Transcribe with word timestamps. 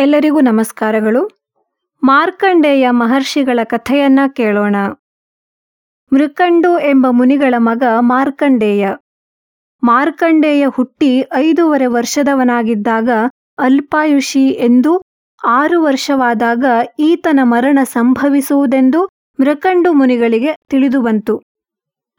ಎಲ್ಲರಿಗೂ 0.00 0.40
ನಮಸ್ಕಾರಗಳು. 0.40 1.30
ಮಾರ್ಕಂಡೇಯ 2.02 2.90
ಮಹರ್ಷಿಗಳ 2.90 3.60
ಕಥೆಯನ್ನ 3.64 4.18
ಕೇಳೋಣ. 4.28 4.76
ಮೃಕಂಡು 6.12 6.78
ಎಂಬ 6.78 7.06
ಮುನಿಗಳ 7.10 7.54
ಮಗ 7.58 7.82
ಮಾರ್ಕಂಡೇಯ. 7.98 8.88
ಮಾರ್ಕಂಡೇಯ 9.82 10.66
ಹುಟ್ಟಿ 10.66 11.24
ಐದೂವರೆ 11.34 11.86
ವರ್ಷದವನಾಗಿದ್ದಾಗ 11.86 13.10
ಅಲ್ಪಾಯುಷಿ 13.58 14.48
ಎಂದು 14.48 15.02
ಆರು 15.44 15.82
ವರ್ಷವಾದಾಗ 15.82 16.64
ಈತನ 16.98 17.40
ಮರಣ 17.42 17.78
ಸಂಭವಿಸುವುದೆಂದು 17.84 19.08
ಮೃಕಂಡು 19.40 19.92
ಮುನಿಗಳಿಗೆ 19.92 20.56
ತಿಳಿದುಬಂತು. 20.68 21.42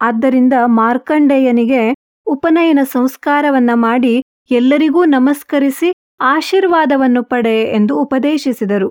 ಆದ್ದರಿಂದ 0.02 0.54
ಮಾರ್ಕಂಡೇಯನಿಗೆ 0.66 1.95
ಉಪನಯನ 2.26 2.80
ಸಂಸ್ಕಾರವನ್ನ 2.84 3.70
ಮಾಡಿ 3.73 4.23
ಎಲ್ಲರಿಗೂ 4.52 5.05
ನಮಸ್ಕರಿಸಿ 5.05 5.94
ಆಶೀರ್ವಾದವನ್ನು 6.21 7.23
ಪಡೆ 7.23 7.63
ಎಂದು 7.63 7.93
ಉಪದೇಶಿಸಿದರು. 7.98 8.89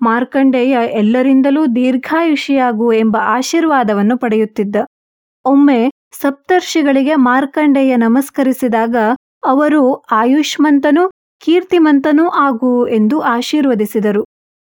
ಮಾರ್ಕಂಡೇಯ 0.00 0.76
ಎಲ್ಲರಿಂದಲೂ 0.92 1.66
ದೀರ್ಘಾಯುಷಿಯಾಗು 1.66 2.92
ಎಂಬ 2.92 3.16
ಆಶೀರ್ವಾದವನ್ನು 3.20 4.18
ಪಡೆಯುತ್ತಿದ್ದ. 4.18 4.76
ಒಮ್ಮೆ 5.44 5.80
ಸಪ್ತರ್ಷಿಗಳಿಗೆ 6.20 7.14
ಮಾರ್ಕಂಡೇಯ 7.14 7.96
ನಮಸ್ಕರಿಸಿದಾಗ 7.96 8.96
ಅವರು 9.44 9.82
ಆಯುಷ್ಮಂತನೂ 10.12 11.04
ಕೀರ್ತಿಮಂತನೂ 11.42 12.28
ಆಗು 12.28 12.88
ಎಂದು 12.88 13.20
ಆಶೀರ್ವದಿಸಿದರು. 13.20 14.22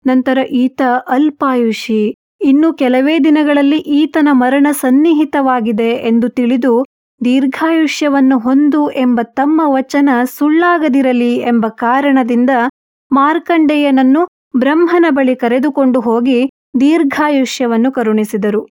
ನಂತರ 0.04 0.38
ಈತ 0.38 0.82
ಅಲ್ಪಾಯುಷಿ, 1.08 2.14
ಇನ್ನು 2.40 2.72
ಕೆಲವೇ 2.72 3.18
ದಿನಗಳಲ್ಲಿ 3.18 3.78
ಈತನ 3.78 4.28
ಮರಣ 4.32 4.66
ಸನ್ನಿಹಿತವಾಗಿದೆ 4.72 5.90
ಎಂದು 5.90 6.28
ತಿಳಿದು 6.28 6.74
ದೀರ್ಘಾಯುಷ್ಯವನ್ನು 7.20 8.38
ಹೊಂದು 8.38 8.90
ಎಂಬ 8.90 9.20
ತಮ್ಮ 9.22 9.60
ವಚನ 9.64 10.08
ಸುಳ್ಳಾಗದಿರಲಿ 10.36 11.32
ಎಂಬ 11.36 11.66
ಕಾರಣದಿಂದ 11.68 12.50
ಮಾರ್ಕಂಡೇಯನನ್ನು 13.10 14.22
ಬ್ರಹ್ಮನ 14.58 15.06
ಬಳಿ 15.10 15.34
ಕರೆದುಕೊಂಡು 15.36 16.00
ಹೋಗಿ 16.00 16.50
ದೀರ್ಘಾಯುಷ್ಯವನ್ನು 16.80 17.92
ಕರುಣಿಸಿದರು. 17.92 18.62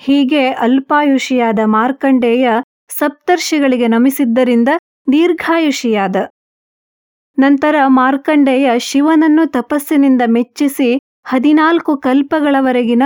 ಹೀಗೆ 0.00 0.48
ಅಲ್ಪಾಯುಷಿಯಾದ 0.48 1.58
ಮಾರ್ಕಂಡೇಯ 1.64 2.48
ಸಪ್ತರ್ಷಿಗಳಿಗೆ 2.88 3.86
ನಮಿಸಿದ್ದರಿಂದ 3.86 4.68
ದೀರ್ಘಾಯುಷಿಯಾದ. 5.12 6.16
ನಂತರ 7.38 7.76
ಮಾರ್ಕಂಡೇಯ 7.86 8.70
ಶಿವನನ್ನು 8.78 9.46
ತಪಸ್ಸಿನಿಂದ 9.46 10.22
ಮೆಚ್ಚಿಸಿ 10.26 10.90
ಹದಿನಾಲ್ಕು 11.24 11.96
ಕಲ್ಪಗಳವರೆಗಿನ 11.96 13.02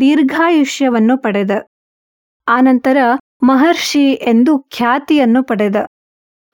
ದೀರ್ಘಾಯುಷ್ಯವನ್ನು 0.00 1.18
ಪಡೆದ. 1.18 1.50
ಆನಂತರ 2.48 2.96
ಮಹರ್ಷಿ 3.44 4.12
ಎಂದು 4.12 4.58
ಖ್ಯಾತಿಯನ್ನು 4.58 5.42
ಪಡೆದ. 5.42 5.76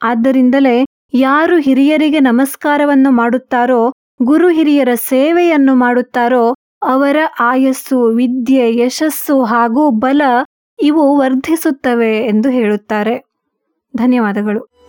ಆದ್ದರಿಂದಲೇ 0.03 0.87
ಯಾರು 1.15 1.59
ಹಿರಿಯರಿಗೆ 1.59 2.21
ನಮಸ್ಕಾರವನ್ನು 2.21 3.11
ಮಾಡುತ್ತಾರೋ, 3.11 3.93
ಗುರು 4.23 4.49
ಹಿರಿಯರ 4.49 4.89
ಸೇವೆಯನ್ನು 4.95 5.75
ಮಾಡುತ್ತಾರೋ, 5.75 6.55
ಅವರ 6.83 7.17
ಆಯಸ್ಸು, 7.41 8.05
ವಿದ್ಯೆ, 8.05 8.77
ಯಶಸ್ಸು 8.77 9.45
ಹಾಗೂ 9.45 9.91
ಬಲ 9.91 10.23
ಇವು 10.83 11.19
ವರ್ಧಿಸುತ್ತವೆ 11.19 12.19
ಎಂದು 12.27 12.51
ಹೇಳುತ್ತಾರೆ. 12.51 13.25
ಧನ್ಯವಾದಗಳು. 13.97 14.80